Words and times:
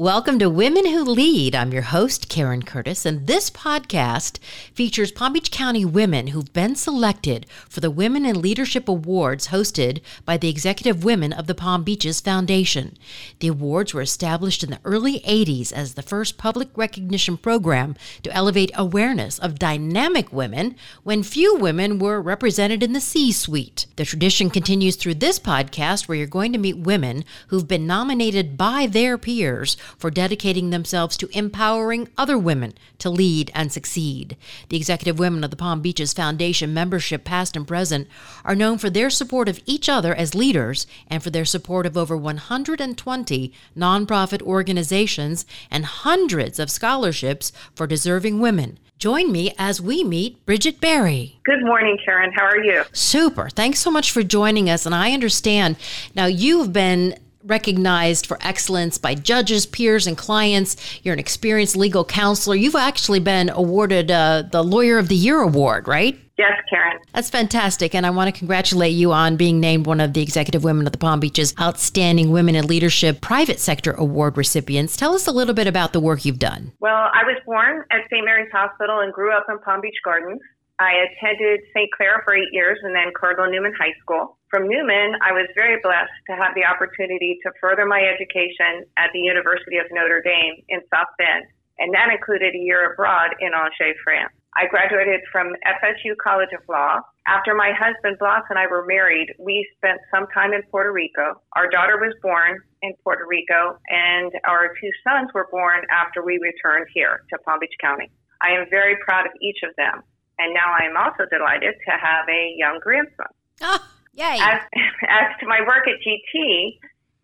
Welcome 0.00 0.38
to 0.38 0.48
Women 0.48 0.86
Who 0.86 1.04
Lead. 1.04 1.54
I'm 1.54 1.74
your 1.74 1.82
host, 1.82 2.30
Karen 2.30 2.62
Curtis, 2.62 3.04
and 3.04 3.26
this 3.26 3.50
podcast 3.50 4.38
features 4.72 5.12
Palm 5.12 5.34
Beach 5.34 5.50
County 5.50 5.84
women 5.84 6.28
who've 6.28 6.54
been 6.54 6.74
selected 6.74 7.44
for 7.68 7.80
the 7.80 7.90
Women 7.90 8.24
in 8.24 8.40
Leadership 8.40 8.88
Awards 8.88 9.48
hosted 9.48 10.00
by 10.24 10.38
the 10.38 10.48
Executive 10.48 11.04
Women 11.04 11.34
of 11.34 11.46
the 11.46 11.54
Palm 11.54 11.84
Beaches 11.84 12.18
Foundation. 12.22 12.96
The 13.40 13.48
awards 13.48 13.92
were 13.92 14.00
established 14.00 14.64
in 14.64 14.70
the 14.70 14.80
early 14.86 15.20
80s 15.20 15.70
as 15.70 15.92
the 15.92 16.00
first 16.00 16.38
public 16.38 16.70
recognition 16.78 17.36
program 17.36 17.94
to 18.22 18.32
elevate 18.32 18.70
awareness 18.76 19.38
of 19.38 19.58
dynamic 19.58 20.32
women 20.32 20.76
when 21.02 21.22
few 21.22 21.56
women 21.56 21.98
were 21.98 22.22
represented 22.22 22.82
in 22.82 22.94
the 22.94 23.02
C 23.02 23.32
suite. 23.32 23.84
The 23.96 24.06
tradition 24.06 24.48
continues 24.48 24.96
through 24.96 25.16
this 25.16 25.38
podcast, 25.38 26.08
where 26.08 26.16
you're 26.16 26.26
going 26.26 26.54
to 26.54 26.58
meet 26.58 26.78
women 26.78 27.22
who've 27.48 27.68
been 27.68 27.86
nominated 27.86 28.56
by 28.56 28.86
their 28.86 29.18
peers 29.18 29.76
for 29.98 30.10
dedicating 30.10 30.70
themselves 30.70 31.16
to 31.16 31.28
empowering 31.36 32.08
other 32.16 32.38
women 32.38 32.74
to 32.98 33.10
lead 33.10 33.50
and 33.54 33.72
succeed. 33.72 34.36
The 34.68 34.76
Executive 34.76 35.18
Women 35.18 35.44
of 35.44 35.50
the 35.50 35.56
Palm 35.56 35.80
Beaches 35.80 36.12
Foundation 36.12 36.74
membership, 36.74 37.24
past 37.24 37.56
and 37.56 37.66
present, 37.66 38.08
are 38.44 38.54
known 38.54 38.78
for 38.78 38.90
their 38.90 39.10
support 39.10 39.48
of 39.48 39.60
each 39.66 39.88
other 39.88 40.14
as 40.14 40.34
leaders 40.34 40.86
and 41.08 41.22
for 41.22 41.30
their 41.30 41.44
support 41.44 41.86
of 41.86 41.96
over 41.96 42.16
120 42.16 43.52
nonprofit 43.76 44.42
organizations 44.42 45.46
and 45.70 45.84
hundreds 45.84 46.58
of 46.58 46.70
scholarships 46.70 47.52
for 47.74 47.86
deserving 47.86 48.40
women. 48.40 48.78
Join 49.00 49.32
me 49.32 49.54
as 49.58 49.80
we 49.80 50.04
meet 50.04 50.44
Bridget 50.44 50.78
Berry. 50.78 51.40
Good 51.46 51.62
morning, 51.62 51.96
Karen. 52.04 52.32
How 52.36 52.44
are 52.44 52.62
you? 52.62 52.84
Super. 52.92 53.48
Thanks 53.48 53.80
so 53.80 53.90
much 53.90 54.12
for 54.12 54.22
joining 54.22 54.68
us. 54.68 54.84
And 54.84 54.94
I 54.94 55.12
understand 55.12 55.76
now 56.14 56.26
you've 56.26 56.70
been 56.70 57.18
recognized 57.44 58.26
for 58.26 58.38
excellence 58.40 58.98
by 58.98 59.14
judges, 59.14 59.66
peers, 59.66 60.06
and 60.06 60.16
clients. 60.16 60.76
You're 61.02 61.14
an 61.14 61.18
experienced 61.18 61.76
legal 61.76 62.04
counselor. 62.04 62.56
You've 62.56 62.74
actually 62.74 63.20
been 63.20 63.48
awarded 63.50 64.10
uh, 64.10 64.44
the 64.50 64.62
Lawyer 64.62 64.98
of 64.98 65.08
the 65.08 65.14
Year 65.14 65.40
award, 65.40 65.88
right? 65.88 66.18
Yes, 66.40 66.52
Karen. 66.70 66.98
That's 67.12 67.28
fantastic. 67.28 67.94
And 67.94 68.06
I 68.06 68.10
want 68.10 68.32
to 68.32 68.38
congratulate 68.38 68.94
you 68.94 69.12
on 69.12 69.36
being 69.36 69.60
named 69.60 69.84
one 69.84 70.00
of 70.00 70.14
the 70.14 70.22
Executive 70.22 70.64
Women 70.64 70.86
of 70.86 70.92
the 70.92 70.98
Palm 70.98 71.20
Beaches 71.20 71.54
Outstanding 71.60 72.30
Women 72.30 72.54
in 72.56 72.66
Leadership 72.66 73.20
Private 73.20 73.60
Sector 73.60 73.92
Award 73.92 74.38
recipients. 74.38 74.96
Tell 74.96 75.14
us 75.14 75.26
a 75.26 75.32
little 75.32 75.52
bit 75.52 75.66
about 75.66 75.92
the 75.92 76.00
work 76.00 76.24
you've 76.24 76.38
done. 76.38 76.72
Well, 76.80 77.10
I 77.12 77.24
was 77.24 77.36
born 77.44 77.84
at 77.90 78.00
St. 78.10 78.24
Mary's 78.24 78.50
Hospital 78.52 79.00
and 79.00 79.12
grew 79.12 79.36
up 79.36 79.44
in 79.50 79.58
Palm 79.58 79.82
Beach 79.82 79.98
Gardens. 80.02 80.40
I 80.78 81.04
attended 81.04 81.60
St. 81.74 81.92
Clare 81.92 82.22
for 82.24 82.34
eight 82.34 82.48
years 82.52 82.78
and 82.82 82.94
then 82.94 83.12
Cardinal 83.14 83.50
Newman 83.50 83.74
High 83.78 83.92
School. 84.00 84.38
From 84.50 84.66
Newman, 84.66 85.14
I 85.22 85.30
was 85.30 85.46
very 85.54 85.78
blessed 85.78 86.10
to 86.26 86.34
have 86.34 86.58
the 86.58 86.66
opportunity 86.66 87.38
to 87.46 87.54
further 87.62 87.86
my 87.86 88.02
education 88.02 88.82
at 88.98 89.14
the 89.14 89.22
University 89.22 89.78
of 89.78 89.86
Notre 89.94 90.18
Dame 90.26 90.58
in 90.66 90.82
South 90.90 91.06
Bend, 91.22 91.46
and 91.78 91.94
that 91.94 92.10
included 92.10 92.58
a 92.58 92.58
year 92.58 92.90
abroad 92.90 93.38
in 93.38 93.54
Angers, 93.54 93.94
France. 94.02 94.34
I 94.58 94.66
graduated 94.66 95.22
from 95.30 95.54
FSU 95.62 96.18
College 96.18 96.50
of 96.50 96.66
Law. 96.66 96.98
After 97.30 97.54
my 97.54 97.70
husband 97.70 98.18
Blas 98.18 98.42
and 98.50 98.58
I 98.58 98.66
were 98.66 98.84
married, 98.90 99.30
we 99.38 99.62
spent 99.78 100.02
some 100.10 100.26
time 100.34 100.52
in 100.52 100.66
Puerto 100.66 100.90
Rico. 100.90 101.38
Our 101.54 101.70
daughter 101.70 102.02
was 102.02 102.18
born 102.18 102.58
in 102.82 102.90
Puerto 103.06 103.30
Rico, 103.30 103.78
and 103.86 104.34
our 104.50 104.74
two 104.82 104.90
sons 105.06 105.30
were 105.30 105.46
born 105.54 105.86
after 105.94 106.26
we 106.26 106.42
returned 106.42 106.90
here 106.92 107.22
to 107.30 107.38
Palm 107.46 107.62
Beach 107.62 107.78
County. 107.80 108.10
I 108.42 108.50
am 108.58 108.66
very 108.68 108.98
proud 109.06 109.26
of 109.26 109.32
each 109.40 109.62
of 109.62 109.70
them, 109.78 110.02
and 110.42 110.50
now 110.52 110.74
I 110.74 110.90
am 110.90 110.98
also 110.98 111.22
delighted 111.30 111.78
to 111.86 111.92
have 111.94 112.26
a 112.26 112.54
young 112.58 112.82
grandson. 112.82 113.30
Yay! 114.14 114.38
As, 114.40 114.60
as 115.08 115.40
to 115.40 115.46
my 115.46 115.60
work 115.66 115.86
at 115.86 115.96
GT, 116.02 116.78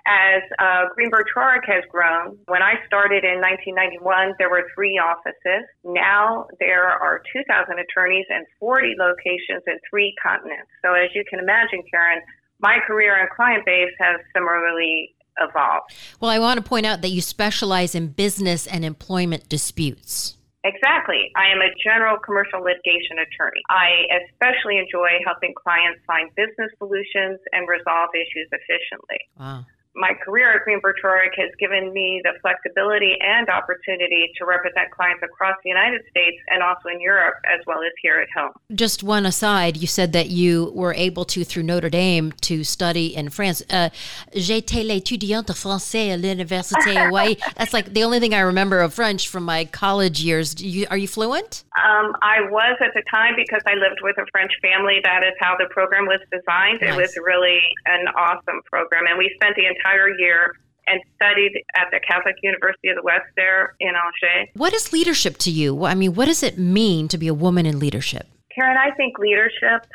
as 0.06 0.42
uh, 0.58 0.86
Greenberg 0.94 1.26
Traurig 1.34 1.66
has 1.66 1.82
grown, 1.90 2.38
when 2.46 2.62
I 2.62 2.74
started 2.86 3.24
in 3.24 3.42
1991, 3.42 4.34
there 4.38 4.48
were 4.48 4.62
three 4.74 4.98
offices. 5.02 5.66
Now 5.82 6.46
there 6.60 6.84
are 6.84 7.22
2,000 7.32 7.78
attorneys 7.78 8.26
and 8.30 8.46
40 8.60 8.94
locations 8.98 9.66
in 9.66 9.78
three 9.90 10.14
continents. 10.22 10.70
So 10.82 10.94
as 10.94 11.10
you 11.14 11.24
can 11.28 11.40
imagine, 11.40 11.82
Karen, 11.90 12.22
my 12.60 12.78
career 12.86 13.18
and 13.18 13.28
client 13.30 13.66
base 13.66 13.90
has 13.98 14.20
similarly 14.32 15.14
evolved. 15.38 15.92
Well, 16.20 16.30
I 16.30 16.38
want 16.38 16.62
to 16.62 16.64
point 16.64 16.86
out 16.86 17.02
that 17.02 17.10
you 17.10 17.20
specialize 17.20 17.94
in 17.94 18.08
business 18.08 18.66
and 18.66 18.84
employment 18.84 19.48
disputes. 19.48 20.36
Exactly. 20.66 21.30
I 21.38 21.46
am 21.54 21.62
a 21.62 21.70
general 21.78 22.18
commercial 22.18 22.58
litigation 22.58 23.22
attorney. 23.22 23.62
I 23.70 24.10
especially 24.26 24.82
enjoy 24.82 25.22
helping 25.22 25.54
clients 25.54 26.02
find 26.10 26.34
business 26.34 26.74
solutions 26.82 27.38
and 27.54 27.70
resolve 27.70 28.10
issues 28.18 28.50
efficiently. 28.50 29.22
Wow 29.38 29.64
my 29.96 30.12
career 30.22 30.52
at 30.54 30.62
Greenberg 30.62 30.96
Traurig 31.02 31.32
has 31.36 31.50
given 31.58 31.92
me 31.92 32.20
the 32.22 32.32
flexibility 32.42 33.16
and 33.20 33.48
opportunity 33.48 34.30
to 34.36 34.44
represent 34.44 34.90
clients 34.90 35.22
across 35.22 35.56
the 35.64 35.70
United 35.70 36.02
States 36.10 36.36
and 36.48 36.62
also 36.62 36.88
in 36.88 37.00
Europe 37.00 37.34
as 37.46 37.64
well 37.66 37.78
as 37.78 37.92
here 38.02 38.20
at 38.20 38.28
home. 38.36 38.52
Just 38.74 39.02
one 39.02 39.24
aside, 39.24 39.76
you 39.78 39.86
said 39.86 40.12
that 40.12 40.28
you 40.28 40.70
were 40.74 40.92
able 40.94 41.24
to, 41.24 41.44
through 41.44 41.62
Notre 41.62 41.88
Dame, 41.88 42.32
to 42.42 42.62
study 42.62 43.16
in 43.16 43.30
France. 43.30 43.62
Uh, 43.70 43.88
J'étais 44.34 44.84
l'étudiante 44.84 45.52
français 45.54 46.12
à 46.12 46.16
l'Université 46.16 46.96
Hawaii. 47.06 47.36
That's 47.56 47.72
like 47.72 47.94
the 47.94 48.04
only 48.04 48.20
thing 48.20 48.34
I 48.34 48.40
remember 48.40 48.80
of 48.80 48.92
French 48.92 49.28
from 49.28 49.44
my 49.44 49.64
college 49.64 50.20
years. 50.20 50.60
You, 50.60 50.86
are 50.90 50.98
you 50.98 51.08
fluent? 51.08 51.64
Um, 51.82 52.12
I 52.22 52.42
was 52.50 52.76
at 52.80 52.92
the 52.94 53.02
time 53.10 53.34
because 53.36 53.62
I 53.66 53.74
lived 53.74 54.00
with 54.02 54.18
a 54.18 54.26
French 54.30 54.52
family. 54.60 55.00
That 55.04 55.22
is 55.22 55.32
how 55.40 55.56
the 55.58 55.66
program 55.70 56.04
was 56.04 56.20
designed. 56.30 56.80
Nice. 56.82 56.92
It 56.92 56.96
was 56.96 57.16
really 57.24 57.60
an 57.86 58.08
awesome 58.08 58.60
program. 58.70 59.06
And 59.08 59.16
we 59.16 59.32
spent 59.36 59.56
the 59.56 59.66
entire 59.66 59.85
entire 59.86 60.10
year 60.18 60.54
and 60.86 61.00
studied 61.16 61.52
at 61.76 61.88
the 61.90 62.00
Catholic 62.06 62.36
University 62.42 62.88
of 62.88 62.96
the 62.96 63.02
West 63.02 63.26
there 63.36 63.74
in 63.80 63.88
Angers. 63.88 64.48
What 64.54 64.72
is 64.72 64.92
leadership 64.92 65.36
to 65.38 65.50
you? 65.50 65.84
I 65.84 65.94
mean, 65.94 66.14
what 66.14 66.26
does 66.26 66.42
it 66.42 66.58
mean 66.58 67.08
to 67.08 67.18
be 67.18 67.28
a 67.28 67.34
woman 67.34 67.66
in 67.66 67.78
leadership? 67.78 68.26
Karen, 68.54 68.76
I 68.78 68.94
think 68.94 69.18
leadership, 69.18 69.86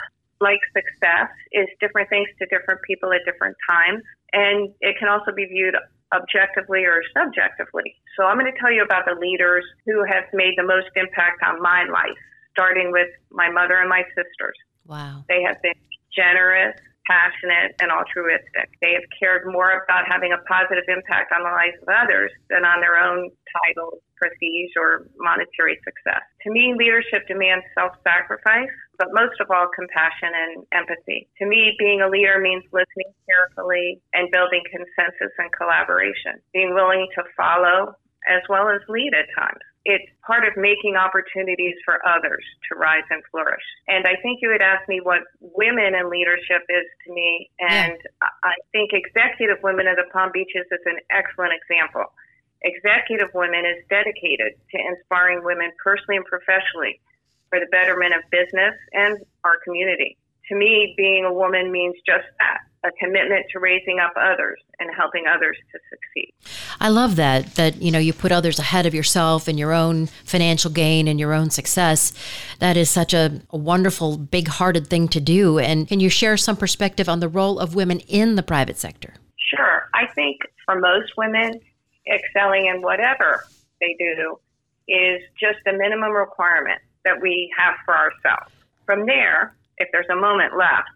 like 0.41 0.59
success, 0.75 1.29
is 1.53 1.68
different 1.79 2.09
things 2.09 2.28
to 2.40 2.46
different 2.47 2.81
people 2.85 3.12
at 3.13 3.22
different 3.25 3.56
times. 3.69 4.03
And 4.34 4.74
it 4.81 4.97
can 5.00 5.07
also 5.07 5.31
be 5.34 5.46
viewed 5.46 5.75
objectively 6.13 6.84
or 6.84 7.02
subjectively. 7.16 7.96
So 8.18 8.25
I'm 8.25 8.38
going 8.38 8.52
to 8.52 8.59
tell 8.59 8.72
you 8.72 8.84
about 8.84 9.06
the 9.06 9.16
leaders 9.16 9.63
who 9.85 10.03
have 10.03 10.25
made 10.34 10.56
the 10.58 10.63
most 10.63 10.91
impact 10.96 11.41
on 11.47 11.62
my 11.62 11.85
life, 11.85 12.19
starting 12.52 12.91
with 12.91 13.08
my 13.31 13.50
mother 13.50 13.79
and 13.79 13.88
my 13.88 14.03
sisters. 14.09 14.58
Wow. 14.85 15.23
They 15.29 15.41
have 15.41 15.62
been 15.62 15.79
generous, 16.13 16.75
passionate, 17.07 17.73
and 17.81 17.89
altruistic. 17.91 18.69
They 18.81 18.94
have 18.94 19.06
cared 19.17 19.50
more 19.50 19.84
about 19.84 20.06
having 20.07 20.34
a 20.34 20.41
positive 20.45 20.85
impact 20.88 21.34
on 21.34 21.44
the 21.44 21.53
lives 21.53 21.79
of 21.81 21.89
others 21.89 22.31
than 22.50 22.66
on 22.66 22.81
their 22.81 22.97
own 22.97 23.29
titles, 23.50 24.01
prestige, 24.17 24.73
or 24.78 25.09
monetary 25.17 25.79
success. 25.81 26.22
To 26.45 26.51
me, 26.51 26.73
leadership 26.78 27.25
demands 27.28 27.66
self 27.73 27.97
sacrifice, 28.06 28.72
but 28.97 29.09
most 29.13 29.40
of 29.41 29.50
all, 29.50 29.67
compassion 29.73 30.29
and 30.29 30.66
empathy. 30.72 31.28
To 31.41 31.45
me, 31.50 31.73
being 31.79 32.01
a 32.01 32.09
leader 32.09 32.38
means 32.38 32.63
listening 32.69 33.11
carefully 33.25 34.01
and 34.13 34.29
building 34.29 34.61
consensus 34.69 35.34
and 35.41 35.50
collaboration, 35.51 36.38
being 36.53 36.73
willing 36.73 37.07
to 37.17 37.23
follow 37.35 37.97
as 38.29 38.45
well 38.50 38.69
as 38.69 38.81
lead 38.88 39.17
at 39.17 39.25
times 39.34 39.66
part 40.31 40.47
of 40.47 40.55
making 40.55 40.95
opportunities 40.95 41.75
for 41.83 41.99
others 42.07 42.39
to 42.71 42.79
rise 42.79 43.03
and 43.11 43.19
flourish. 43.31 43.67
And 43.91 44.07
I 44.07 44.15
think 44.23 44.39
you 44.39 44.47
had 44.47 44.63
asked 44.63 44.87
me 44.87 45.03
what 45.03 45.27
women 45.43 45.91
in 45.91 46.07
leadership 46.07 46.63
is 46.71 46.87
to 47.03 47.11
me, 47.11 47.51
and 47.59 47.99
yeah. 47.99 48.31
I 48.47 48.55
think 48.71 48.95
Executive 48.95 49.59
Women 49.59 49.91
of 49.91 49.99
the 49.99 50.07
Palm 50.15 50.31
Beaches 50.31 50.63
is 50.71 50.83
an 50.87 51.03
excellent 51.11 51.51
example. 51.51 52.15
Executive 52.63 53.27
Women 53.35 53.67
is 53.67 53.83
dedicated 53.91 54.55
to 54.55 54.77
inspiring 54.79 55.43
women 55.43 55.75
personally 55.83 56.23
and 56.23 56.25
professionally 56.25 57.03
for 57.51 57.59
the 57.59 57.67
betterment 57.67 58.15
of 58.15 58.23
business 58.31 58.79
and 58.95 59.19
our 59.43 59.59
community. 59.67 60.15
To 60.47 60.55
me, 60.55 60.95
being 60.95 61.27
a 61.27 61.33
woman 61.33 61.75
means 61.75 61.99
just 62.07 62.31
that 62.39 62.70
a 62.83 62.91
commitment 62.99 63.45
to 63.51 63.59
raising 63.59 63.99
up 63.99 64.11
others 64.19 64.59
and 64.79 64.89
helping 64.95 65.25
others 65.27 65.57
to 65.71 65.79
succeed. 65.89 66.33
I 66.79 66.89
love 66.89 67.15
that 67.15 67.55
that 67.55 67.81
you 67.81 67.91
know 67.91 67.99
you 67.99 68.11
put 68.11 68.31
others 68.31 68.57
ahead 68.57 68.85
of 68.85 68.93
yourself 68.93 69.47
and 69.47 69.59
your 69.59 69.72
own 69.72 70.07
financial 70.25 70.72
gain 70.72 71.07
and 71.07 71.19
your 71.19 71.33
own 71.33 71.49
success. 71.51 72.11
That 72.59 72.78
is 72.78 72.89
such 72.89 73.13
a, 73.13 73.41
a 73.51 73.57
wonderful, 73.57 74.17
big-hearted 74.17 74.87
thing 74.87 75.07
to 75.09 75.19
do. 75.19 75.59
And 75.59 75.87
can 75.87 75.99
you 75.99 76.09
share 76.09 76.37
some 76.37 76.57
perspective 76.57 77.07
on 77.07 77.19
the 77.19 77.28
role 77.28 77.59
of 77.59 77.75
women 77.75 77.99
in 78.01 78.35
the 78.35 78.43
private 78.43 78.78
sector? 78.78 79.13
Sure. 79.37 79.89
I 79.93 80.07
think 80.16 80.37
for 80.66 80.79
most 80.79 81.13
women, 81.17 81.59
excelling 82.11 82.67
in 82.67 82.81
whatever 82.81 83.45
they 83.79 83.95
do 83.99 84.39
is 84.87 85.22
just 85.39 85.59
a 85.67 85.73
minimum 85.73 86.11
requirement 86.11 86.81
that 87.05 87.22
we 87.22 87.51
have 87.57 87.75
for 87.85 87.95
ourselves. 87.95 88.51
From 88.85 89.05
there, 89.05 89.55
if 89.77 89.87
there's 89.91 90.09
a 90.11 90.16
moment 90.16 90.57
left, 90.57 90.89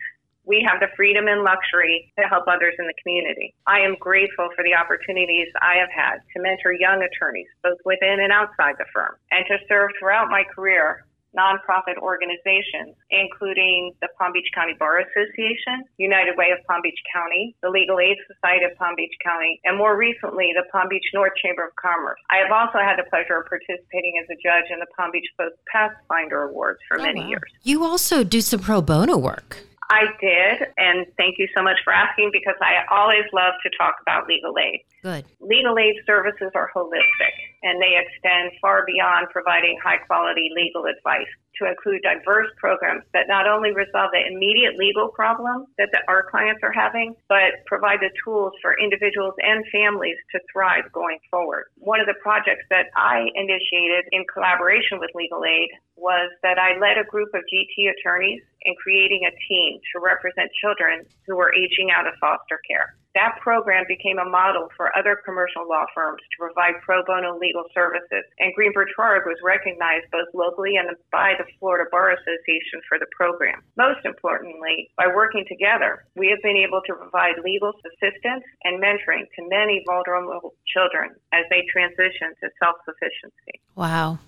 we 0.45 0.65
have 0.67 0.79
the 0.79 0.93
freedom 0.95 1.27
and 1.27 1.43
luxury 1.43 2.11
to 2.17 2.25
help 2.25 2.45
others 2.47 2.75
in 2.79 2.87
the 2.87 2.97
community. 3.01 3.53
I 3.67 3.79
am 3.79 3.97
grateful 3.99 4.49
for 4.55 4.63
the 4.63 4.75
opportunities 4.75 5.47
I 5.61 5.75
have 5.81 5.91
had 5.91 6.21
to 6.35 6.41
mentor 6.41 6.73
young 6.73 7.01
attorneys, 7.01 7.49
both 7.63 7.77
within 7.85 8.21
and 8.21 8.31
outside 8.31 8.75
the 8.77 8.85
firm, 8.93 9.15
and 9.31 9.45
to 9.47 9.57
serve 9.67 9.91
throughout 9.99 10.29
my 10.29 10.43
career 10.43 11.05
nonprofit 11.35 11.99
organizations, 11.99 12.95
including 13.11 13.91
the 14.01 14.07
Palm 14.17 14.31
Beach 14.31 14.47
County 14.55 14.73
Bar 14.79 15.03
Association, 15.03 15.83
United 15.97 16.39
Way 16.39 16.55
of 16.55 16.63
Palm 16.65 16.79
Beach 16.81 16.97
County, 17.11 17.55
the 17.61 17.69
Legal 17.69 17.99
Aid 17.99 18.17
Society 18.25 18.65
of 18.65 18.75
Palm 18.79 18.95
Beach 18.95 19.13
County, 19.23 19.59
and 19.65 19.77
more 19.77 19.99
recently, 19.99 20.55
the 20.55 20.63
Palm 20.71 20.87
Beach 20.89 21.05
North 21.13 21.35
Chamber 21.43 21.67
of 21.67 21.75
Commerce. 21.75 22.19
I 22.31 22.39
have 22.39 22.51
also 22.51 22.79
had 22.79 22.95
the 22.97 23.07
pleasure 23.11 23.37
of 23.37 23.45
participating 23.51 24.15
as 24.23 24.27
a 24.31 24.39
judge 24.39 24.71
in 24.71 24.79
the 24.79 24.87
Palm 24.95 25.11
Beach 25.11 25.27
Post 25.37 25.55
Pathfinder 25.71 26.47
Awards 26.47 26.79
for 26.87 26.99
oh, 26.99 27.03
many 27.03 27.21
wow. 27.21 27.35
years. 27.35 27.51
You 27.63 27.83
also 27.83 28.23
do 28.23 28.41
some 28.41 28.63
pro 28.63 28.81
bono 28.81 29.17
work. 29.17 29.59
I 29.89 30.05
did, 30.19 30.67
and 30.77 31.05
thank 31.17 31.37
you 31.37 31.47
so 31.55 31.61
much 31.61 31.77
for 31.83 31.93
asking 31.93 32.31
because 32.33 32.55
I 32.61 32.83
always 32.89 33.25
love 33.33 33.53
to 33.63 33.69
talk 33.77 33.95
about 34.01 34.27
legal 34.27 34.57
aid. 34.57 34.81
Good. 35.03 35.25
Legal 35.39 35.77
aid 35.77 35.95
services 36.05 36.49
are 36.55 36.71
holistic 36.75 37.35
and 37.61 37.81
they 37.81 37.93
extend 37.97 38.51
far 38.61 38.83
beyond 38.85 39.27
providing 39.31 39.77
high 39.83 39.97
quality 39.97 40.49
legal 40.55 40.85
advice 40.85 41.29
to 41.59 41.69
include 41.69 42.01
diverse 42.03 42.47
programs 42.57 43.03
that 43.13 43.27
not 43.27 43.47
only 43.47 43.71
resolve 43.71 44.11
the 44.11 44.21
immediate 44.25 44.77
legal 44.77 45.09
problems 45.09 45.67
that 45.77 45.89
the, 45.91 45.99
our 46.07 46.23
clients 46.29 46.61
are 46.63 46.71
having, 46.71 47.15
but 47.29 47.63
provide 47.65 47.99
the 47.99 48.11
tools 48.23 48.53
for 48.61 48.77
individuals 48.79 49.33
and 49.39 49.63
families 49.71 50.17
to 50.31 50.39
thrive 50.51 50.91
going 50.91 51.19
forward. 51.29 51.65
One 51.77 51.99
of 51.99 52.07
the 52.07 52.19
projects 52.21 52.65
that 52.69 52.87
I 52.95 53.27
initiated 53.35 54.05
in 54.11 54.25
collaboration 54.31 54.99
with 54.99 55.11
Legal 55.15 55.43
Aid 55.45 55.69
was 55.95 56.29
that 56.43 56.59
I 56.59 56.77
led 56.79 56.97
a 56.97 57.07
group 57.07 57.29
of 57.33 57.41
GT 57.51 57.91
attorneys 57.91 58.41
in 58.63 58.75
creating 58.75 59.23
a 59.25 59.33
team 59.47 59.79
to 59.93 60.01
represent 60.03 60.51
children 60.61 61.05
who 61.25 61.35
were 61.35 61.53
aging 61.53 61.91
out 61.91 62.07
of 62.07 62.13
foster 62.19 62.59
care. 62.67 62.95
That 63.15 63.39
program 63.39 63.87
became 63.87 64.19
a 64.19 64.27
model 64.27 64.67
for 64.75 64.91
other 64.91 65.15
commercial 65.23 65.63
law 65.63 65.87
firms 65.95 66.19
to 66.19 66.37
provide 66.37 66.83
pro 66.83 66.99
bono 67.07 67.39
legal 67.39 67.63
services, 67.73 68.27
and 68.43 68.53
Greenberg 68.53 68.91
Traurig 68.91 69.23
was 69.23 69.39
recognized 69.39 70.11
both 70.11 70.27
locally 70.35 70.75
and 70.75 70.91
by 71.15 71.33
the 71.39 71.47
Florida 71.57 71.87
Bar 71.89 72.11
Association 72.11 72.83
for 72.91 72.99
the 72.99 73.07
program. 73.15 73.63
Most 73.79 74.03
importantly, 74.03 74.91
by 74.99 75.07
working 75.07 75.47
together, 75.47 76.03
we 76.19 76.27
have 76.27 76.43
been 76.43 76.59
able 76.59 76.83
to 76.83 76.93
provide 76.93 77.39
legal 77.39 77.71
assistance 77.87 78.43
and 78.67 78.83
mentoring 78.83 79.23
to 79.39 79.47
many 79.47 79.79
vulnerable 79.87 80.51
children 80.67 81.15
as 81.31 81.47
they 81.49 81.63
transition 81.71 82.35
to 82.43 82.51
self 82.59 82.75
sufficiency. 82.83 83.63
Wow. 83.79 84.19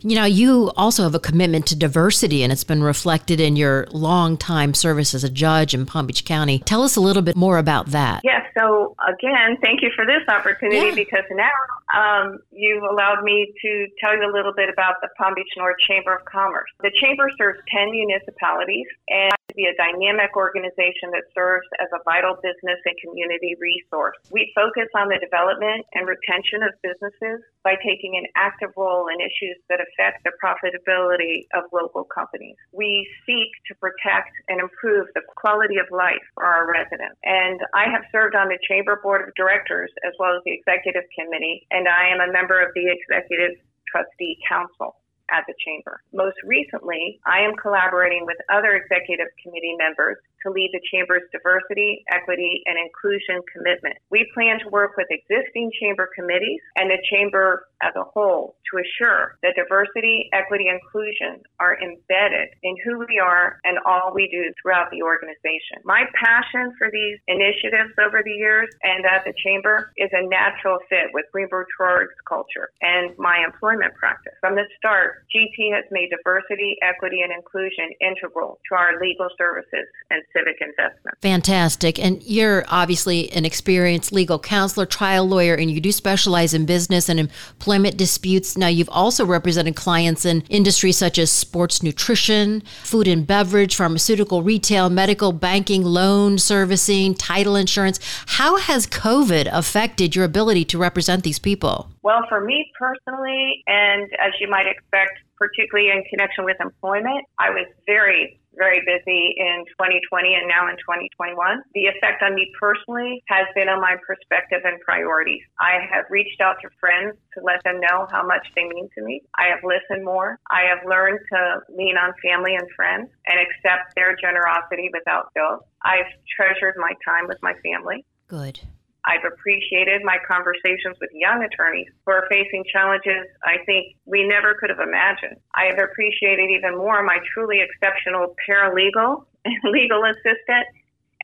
You 0.00 0.14
know, 0.16 0.24
you 0.24 0.72
also 0.76 1.02
have 1.02 1.14
a 1.14 1.20
commitment 1.20 1.66
to 1.66 1.76
diversity, 1.76 2.42
and 2.42 2.52
it's 2.52 2.64
been 2.64 2.82
reflected 2.82 3.40
in 3.40 3.56
your 3.56 3.86
long 3.90 4.36
time 4.36 4.74
service 4.74 5.14
as 5.14 5.24
a 5.24 5.30
judge 5.30 5.74
in 5.74 5.86
Palm 5.86 6.06
Beach 6.06 6.24
County. 6.24 6.60
Tell 6.60 6.82
us 6.82 6.96
a 6.96 7.00
little 7.00 7.22
bit 7.22 7.36
more 7.36 7.58
about 7.58 7.86
that. 7.88 8.22
Yes. 8.24 8.42
So, 8.58 8.96
again, 9.06 9.58
thank 9.62 9.82
you 9.82 9.90
for 9.94 10.06
this 10.06 10.22
opportunity 10.28 10.88
yeah. 10.88 10.94
because 10.94 11.24
now 11.30 11.50
um, 11.94 12.38
you've 12.52 12.82
allowed 12.82 13.22
me 13.22 13.52
to 13.62 13.86
tell 14.02 14.16
you 14.16 14.24
a 14.28 14.32
little 14.32 14.52
bit 14.54 14.68
about 14.68 14.94
the 15.02 15.08
Palm 15.18 15.34
Beach 15.34 15.52
North 15.56 15.76
Chamber 15.86 16.14
of 16.16 16.24
Commerce. 16.24 16.70
The 16.82 16.92
Chamber 17.00 17.30
serves 17.38 17.58
10 17.74 17.90
municipalities 17.90 18.86
and 19.08 19.32
be 19.56 19.64
a 19.64 19.74
dynamic 19.80 20.36
organization 20.36 21.10
that 21.16 21.24
serves 21.32 21.66
as 21.80 21.88
a 21.96 22.04
vital 22.04 22.36
business 22.44 22.78
and 22.84 22.94
community 23.00 23.56
resource. 23.56 24.20
We 24.30 24.52
focus 24.54 24.92
on 24.92 25.08
the 25.08 25.16
development 25.16 25.88
and 25.96 26.04
retention 26.04 26.60
of 26.62 26.76
businesses 26.84 27.40
by 27.64 27.80
taking 27.80 28.20
an 28.20 28.28
active 28.36 28.70
role 28.76 29.08
in 29.08 29.16
issues 29.18 29.56
that 29.72 29.80
affect 29.80 30.22
the 30.28 30.36
profitability 30.36 31.48
of 31.56 31.64
local 31.72 32.04
companies. 32.04 32.54
We 32.70 33.08
seek 33.24 33.48
to 33.72 33.74
protect 33.80 34.30
and 34.52 34.60
improve 34.60 35.08
the 35.16 35.24
quality 35.34 35.80
of 35.80 35.88
life 35.90 36.22
for 36.36 36.44
our 36.44 36.68
residents. 36.70 37.16
And 37.24 37.58
I 37.74 37.88
have 37.88 38.04
served 38.12 38.36
on 38.36 38.52
the 38.52 38.60
Chamber 38.68 39.00
Board 39.02 39.26
of 39.26 39.34
Directors 39.34 39.90
as 40.04 40.12
well 40.20 40.36
as 40.36 40.44
the 40.44 40.52
Executive 40.52 41.08
Committee, 41.16 41.66
and 41.72 41.88
I 41.88 42.12
am 42.12 42.20
a 42.20 42.30
member 42.30 42.60
of 42.60 42.70
the 42.76 42.86
Executive 42.92 43.56
Trustee 43.88 44.36
Council 44.46 45.00
at 45.30 45.44
the 45.46 45.54
Chamber. 45.64 46.02
Most 46.12 46.36
recently, 46.44 47.20
I 47.26 47.40
am 47.40 47.54
collaborating 47.56 48.26
with 48.26 48.36
other 48.52 48.74
executive 48.74 49.28
committee 49.42 49.76
members 49.78 50.18
to 50.46 50.54
lead 50.54 50.70
the 50.72 50.80
Chamber's 50.86 51.26
diversity, 51.34 52.06
equity, 52.14 52.62
and 52.70 52.78
inclusion 52.78 53.42
commitment. 53.50 53.98
We 54.14 54.30
plan 54.30 54.62
to 54.62 54.70
work 54.70 54.94
with 54.94 55.10
existing 55.10 55.74
Chamber 55.82 56.08
committees 56.14 56.62
and 56.78 56.86
the 56.88 57.02
Chamber 57.10 57.66
as 57.82 57.92
a 57.98 58.06
whole 58.14 58.56
to 58.70 58.80
assure 58.80 59.36
that 59.42 59.58
diversity, 59.58 60.30
equity, 60.32 60.68
and 60.70 60.78
inclusion 60.80 61.42
are 61.60 61.76
embedded 61.80 62.48
in 62.62 62.76
who 62.84 62.98
we 62.98 63.18
are 63.18 63.58
and 63.64 63.78
all 63.86 64.12
we 64.14 64.28
do 64.28 64.52
throughout 64.60 64.90
the 64.90 65.02
organization. 65.02 65.82
My 65.84 66.04
passion 66.14 66.72
for 66.78 66.88
these 66.92 67.18
initiatives 67.28 67.92
over 68.00 68.22
the 68.22 68.32
years 68.32 68.68
and 68.82 69.04
at 69.04 69.24
the 69.24 69.34
Chamber 69.44 69.92
is 69.96 70.10
a 70.12 70.26
natural 70.28 70.78
fit 70.88 71.12
with 71.12 71.24
Greenberg 71.32 71.66
Traurig's 71.76 72.16
culture 72.28 72.70
and 72.80 73.16
my 73.18 73.42
employment 73.44 73.94
practice. 73.94 74.34
From 74.40 74.54
the 74.54 74.68
start, 74.76 75.24
GT 75.34 75.72
has 75.74 75.84
made 75.90 76.10
diversity, 76.12 76.76
equity, 76.82 77.22
and 77.22 77.32
inclusion 77.32 77.92
integral 78.00 78.58
to 78.68 78.76
our 78.76 79.00
legal 79.00 79.28
services 79.36 79.88
and 80.10 80.22
civic 80.36 80.56
investment. 80.60 81.16
Fantastic. 81.22 81.98
And 81.98 82.22
you're 82.22 82.64
obviously 82.68 83.30
an 83.32 83.44
experienced 83.44 84.12
legal 84.12 84.38
counselor, 84.38 84.86
trial 84.86 85.26
lawyer, 85.26 85.54
and 85.54 85.70
you 85.70 85.80
do 85.80 85.92
specialize 85.92 86.52
in 86.52 86.66
business 86.66 87.08
and 87.08 87.18
employment 87.18 87.96
disputes. 87.96 88.56
Now, 88.56 88.68
you've 88.68 88.90
also 88.90 89.24
represented 89.24 89.76
clients 89.76 90.24
in 90.24 90.42
industries 90.48 90.96
such 90.96 91.18
as 91.18 91.30
sports 91.30 91.82
nutrition, 91.82 92.62
food 92.82 93.08
and 93.08 93.26
beverage, 93.26 93.76
pharmaceutical 93.76 94.42
retail, 94.42 94.90
medical, 94.90 95.32
banking, 95.32 95.82
loan 95.82 96.38
servicing, 96.38 97.14
title 97.14 97.56
insurance. 97.56 97.98
How 98.26 98.56
has 98.58 98.86
COVID 98.86 99.48
affected 99.52 100.14
your 100.14 100.24
ability 100.24 100.64
to 100.66 100.78
represent 100.78 101.24
these 101.24 101.38
people? 101.38 101.90
Well, 102.02 102.24
for 102.28 102.44
me 102.44 102.70
personally, 102.78 103.62
and 103.66 104.02
as 104.24 104.32
you 104.40 104.48
might 104.48 104.66
expect, 104.66 105.18
particularly 105.36 105.90
in 105.90 106.02
connection 106.10 106.44
with 106.44 106.56
employment, 106.60 107.24
I 107.38 107.50
was 107.50 107.66
very 107.86 108.38
very 108.56 108.80
busy 108.84 109.34
in 109.36 109.64
2020 109.76 110.34
and 110.34 110.48
now 110.48 110.68
in 110.68 110.76
2021. 110.80 111.62
The 111.74 111.86
effect 111.86 112.22
on 112.22 112.34
me 112.34 112.50
personally 112.58 113.22
has 113.28 113.46
been 113.54 113.68
on 113.68 113.80
my 113.80 113.96
perspective 114.06 114.60
and 114.64 114.80
priorities. 114.80 115.42
I 115.60 115.84
have 115.92 116.06
reached 116.10 116.40
out 116.40 116.56
to 116.62 116.68
friends 116.80 117.16
to 117.34 117.44
let 117.44 117.62
them 117.64 117.80
know 117.80 118.08
how 118.10 118.26
much 118.26 118.46
they 118.54 118.64
mean 118.64 118.88
to 118.96 119.04
me. 119.04 119.22
I 119.36 119.48
have 119.48 119.62
listened 119.62 120.04
more. 120.04 120.38
I 120.50 120.64
have 120.68 120.86
learned 120.88 121.20
to 121.32 121.40
lean 121.76 121.96
on 121.96 122.12
family 122.22 122.54
and 122.56 122.68
friends 122.74 123.08
and 123.26 123.38
accept 123.40 123.94
their 123.94 124.16
generosity 124.16 124.90
without 124.92 125.32
guilt. 125.34 125.66
I've 125.84 126.10
treasured 126.36 126.74
my 126.76 126.92
time 127.04 127.28
with 127.28 127.38
my 127.42 127.54
family. 127.62 128.04
Good. 128.28 128.60
I've 129.06 129.24
appreciated 129.24 130.02
my 130.04 130.18
conversations 130.26 130.96
with 131.00 131.10
young 131.14 131.42
attorneys 131.42 131.88
who 132.04 132.12
are 132.12 132.26
facing 132.28 132.64
challenges 132.72 133.26
I 133.44 133.64
think 133.64 133.96
we 134.04 134.26
never 134.26 134.54
could 134.54 134.70
have 134.70 134.80
imagined. 134.80 135.38
I 135.54 135.66
have 135.66 135.78
appreciated 135.78 136.50
even 136.50 136.76
more 136.76 137.02
my 137.02 137.18
truly 137.32 137.60
exceptional 137.62 138.34
paralegal 138.42 139.24
and 139.44 139.54
legal 139.72 140.02
assistant 140.04 140.66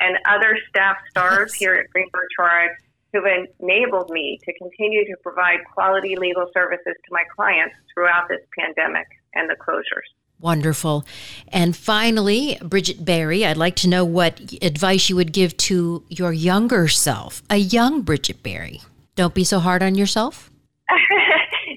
and 0.01 0.19
other 0.27 0.59
staff 0.69 0.97
stars 1.11 1.55
here 1.55 1.75
at 1.75 1.91
Greenberg 1.91 2.29
Traurig 2.39 2.71
who've 3.13 3.25
enabled 3.61 4.11
me 4.11 4.39
to 4.45 4.53
continue 4.55 5.05
to 5.05 5.17
provide 5.23 5.59
quality 5.75 6.17
legal 6.17 6.47
services 6.55 6.95
to 7.05 7.11
my 7.11 7.25
clients 7.37 7.75
throughout 7.93 8.29
this 8.29 8.41
pandemic 8.59 9.07
and 9.35 9.51
the 9.51 9.57
closures. 9.57 10.09
Wonderful. 10.43 11.07
And 11.49 11.77
finally, 11.77 12.59
Bridget 12.61 13.05
Berry, 13.05 13.47
I'd 13.47 13.57
like 13.57 13.77
to 13.77 13.89
know 13.89 14.05
what 14.05 14.41
advice 14.61 15.09
you 15.09 15.15
would 15.15 15.33
give 15.33 15.57
to 15.59 16.03
your 16.09 16.33
younger 16.33 16.89
self, 16.89 17.45
a 17.49 17.59
young 17.59 18.03
Bridget 18.03 18.43
Berry. 18.43 18.81
Don't 19.15 19.35
be 19.35 19.45
so 19.45 19.61
hard 19.61 19.85
on 19.85 19.95
yourself. 19.95 20.51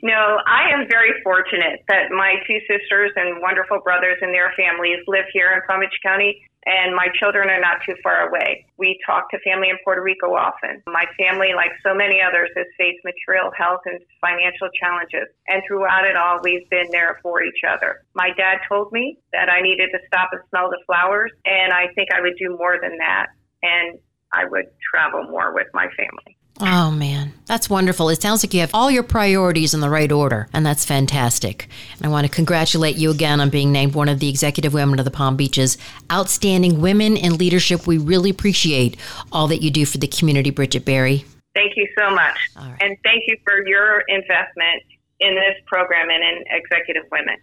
no, 0.05 0.38
I 0.45 0.69
am 0.69 0.85
very 0.88 1.17
fortunate 1.25 1.81
that 1.89 2.13
my 2.13 2.38
two 2.45 2.62
sisters 2.69 3.09
and 3.15 3.41
wonderful 3.41 3.81
brothers 3.81 4.21
and 4.21 4.29
their 4.29 4.53
families 4.53 5.01
live 5.07 5.25
here 5.33 5.50
in 5.50 5.65
Palm 5.65 5.81
Beach 5.81 5.97
County 6.05 6.45
and 6.65 6.95
my 6.95 7.07
children 7.17 7.50
are 7.50 7.62
not 7.62 7.81
too 7.85 7.93
far 8.01 8.27
away. 8.27 8.65
We 8.77 9.00
talk 9.05 9.29
to 9.29 9.39
family 9.45 9.69
in 9.69 9.77
Puerto 9.83 10.01
Rico 10.01 10.33
often. 10.33 10.81
My 10.88 11.05
family, 11.17 11.53
like 11.55 11.69
so 11.85 11.93
many 11.93 12.21
others, 12.21 12.50
has 12.57 12.65
faced 12.77 13.05
material 13.05 13.51
health 13.55 13.81
and 13.85 14.01
financial 14.21 14.69
challenges, 14.74 15.29
and 15.47 15.62
throughout 15.67 16.05
it 16.05 16.17
all, 16.17 16.39
we've 16.41 16.67
been 16.69 16.89
there 16.91 17.19
for 17.21 17.43
each 17.43 17.62
other. 17.65 18.01
My 18.13 18.29
dad 18.35 18.65
told 18.67 18.91
me 18.91 19.17
that 19.31 19.50
I 19.50 19.62
needed 19.62 19.89
to 19.93 20.00
stop 20.07 20.29
and 20.33 20.41
smell 20.50 20.69
the 20.69 20.81
flowers, 20.85 21.31
and 21.45 21.71
I 21.71 21.93
think 21.93 22.09
I 22.12 22.21
would 22.21 22.38
do 22.38 22.57
more 22.57 22.77
than 22.81 22.97
that, 22.97 23.27
and 23.62 24.00
I 24.33 24.45
would 24.45 24.65
travel 24.89 25.29
more 25.29 25.53
with 25.53 25.67
my 25.74 25.88
family. 25.93 26.38
Oh, 26.62 26.89
man. 26.89 27.14
That's 27.46 27.70
wonderful. 27.70 28.10
It 28.10 28.22
sounds 28.22 28.44
like 28.44 28.54
you 28.56 28.62
have 28.62 28.74
all 28.74 28.90
your 28.90 29.04
priorities 29.04 29.75
in 29.75 29.80
the 29.80 29.90
right 29.90 30.12
order, 30.12 30.50
and 30.52 30.66
that's 30.66 30.84
fantastic. 30.84 31.70
And 31.98 32.06
I 32.06 32.10
want 32.10 32.25
to 32.25 32.34
congratulate 32.34 32.96
you 32.96 33.12
again 33.12 33.40
on 33.40 33.52
being 33.52 33.72
named 33.72 33.94
one 33.94 34.10
of 34.10 34.20
the 34.20 34.30
executive 34.30 34.74
women 34.74 34.98
of 34.98 35.06
the 35.06 35.12
Palm 35.12 35.36
Beaches. 35.36 35.78
Outstanding 36.12 36.82
women 36.82 37.16
in 37.16 37.38
leadership. 37.38 37.86
We 37.86 38.00
really 38.00 38.32
appreciate 38.32 38.98
all 39.32 39.48
that 39.48 39.62
you 39.62 39.70
do 39.70 39.86
for 39.86 40.00
the 40.00 40.08
community, 40.08 40.50
Bridget 40.50 40.86
Berry. 40.86 41.25
Thank 41.54 41.74
you 41.78 41.88
so 41.98 42.10
much. 42.10 42.38
Right. 42.56 42.78
And 42.82 42.98
thank 43.04 43.24
you 43.28 43.38
for 43.44 43.66
your 43.68 44.04
investment 44.08 44.84
in 45.20 45.36
this 45.36 45.56
program 45.68 46.10
and 46.10 46.24
in 46.24 46.44
executive 46.50 47.04
women. 47.12 47.38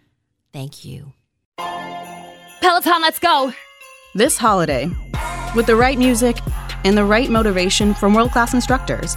Thank 0.52 0.84
you. 0.84 1.12
Peloton, 2.60 3.00
let's 3.02 3.20
go. 3.20 3.52
This 4.14 4.36
holiday, 4.36 4.90
with 5.54 5.66
the 5.66 5.76
right 5.76 5.96
music, 5.96 6.36
and 6.84 6.98
the 6.98 7.04
right 7.04 7.30
motivation 7.30 7.94
from 7.94 8.14
world 8.14 8.32
class 8.32 8.54
instructors. 8.54 9.16